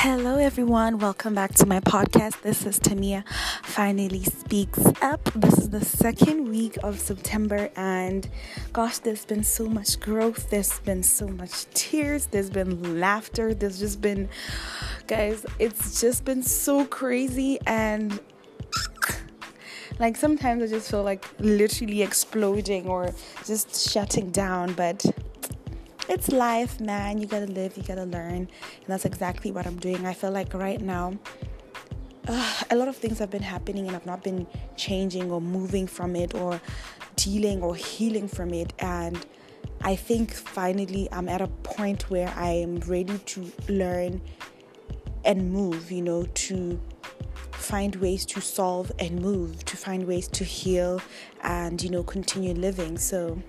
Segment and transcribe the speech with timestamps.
[0.00, 1.00] Hello, everyone.
[1.00, 2.42] Welcome back to my podcast.
[2.42, 3.24] This is Tamia
[3.64, 5.24] Finally Speaks Up.
[5.34, 8.30] This is the second week of September, and
[8.72, 10.50] gosh, there's been so much growth.
[10.50, 12.26] There's been so much tears.
[12.26, 13.54] There's been laughter.
[13.54, 14.28] There's just been,
[15.08, 17.58] guys, it's just been so crazy.
[17.66, 18.20] And
[19.98, 23.12] like sometimes I just feel like literally exploding or
[23.44, 25.04] just shutting down, but
[26.08, 27.18] it's life, man.
[27.18, 28.34] You gotta live, you gotta learn.
[28.34, 30.06] And that's exactly what I'm doing.
[30.06, 31.18] I feel like right now,
[32.26, 35.86] uh, a lot of things have been happening and I've not been changing or moving
[35.86, 36.60] from it or
[37.16, 38.72] dealing or healing from it.
[38.78, 39.24] And
[39.82, 44.20] I think finally I'm at a point where I am ready to learn
[45.24, 46.80] and move, you know, to
[47.52, 51.00] find ways to solve and move, to find ways to heal
[51.42, 52.96] and, you know, continue living.
[52.98, 53.42] So,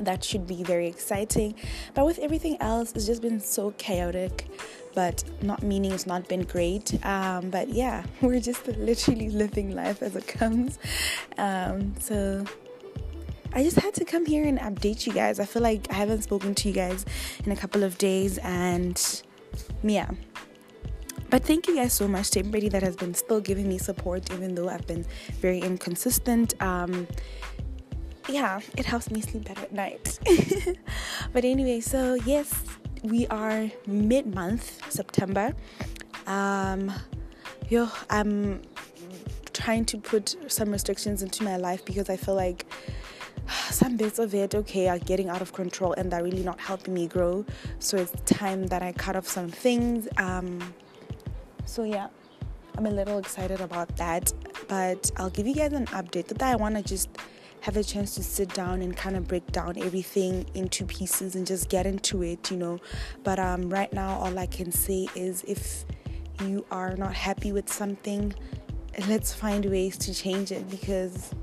[0.00, 1.54] that should be very exciting.
[1.94, 4.46] But with everything else, it's just been so chaotic.
[4.94, 7.04] But not meaning it's not been great.
[7.06, 10.78] Um, but yeah, we're just literally living life as it comes.
[11.38, 12.44] Um, so
[13.52, 15.40] I just had to come here and update you guys.
[15.40, 17.04] I feel like I haven't spoken to you guys
[17.44, 19.22] in a couple of days, and
[19.82, 20.10] yeah.
[21.30, 24.32] But thank you guys so much to everybody that has been still giving me support,
[24.32, 25.04] even though I've been
[25.40, 26.60] very inconsistent.
[26.60, 27.06] Um,
[28.30, 30.18] yeah, it helps me sleep better at night.
[31.32, 32.52] but anyway, so yes,
[33.02, 35.52] we are mid month, September.
[36.26, 36.92] Um,
[37.68, 38.62] yo, I'm
[39.52, 42.66] trying to put some restrictions into my life because I feel like
[43.70, 46.94] some bits of it, okay, are getting out of control and they're really not helping
[46.94, 47.44] me grow.
[47.78, 50.08] So it's time that I cut off some things.
[50.16, 50.74] Um,
[51.64, 52.08] so yeah,
[52.76, 54.32] I'm a little excited about that.
[54.68, 57.08] But I'll give you guys an update that I want to just
[57.62, 61.46] have a chance to sit down and kind of break down everything into pieces and
[61.46, 62.78] just get into it, you know.
[63.22, 65.84] But um, right now, all I can say is if
[66.42, 68.34] you are not happy with something,
[69.08, 71.34] let's find ways to change it because,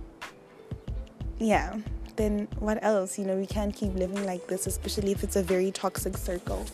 [1.38, 1.78] yeah,
[2.16, 3.20] then what else?
[3.20, 6.66] You know, we can't keep living like this, especially if it's a very toxic circle.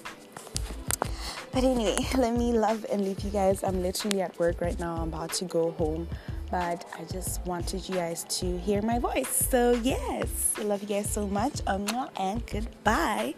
[1.51, 3.63] But anyway, let me love and leave you guys.
[3.63, 4.95] I'm literally at work right now.
[4.95, 6.07] I'm about to go home
[6.53, 9.27] but I just wanted you guys to hear my voice.
[9.27, 11.61] So, yes, I love you guys so much.
[11.65, 13.33] Um, and goodbye.